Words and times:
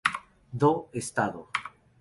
Do 0.63 0.73
Estado. 1.01 1.41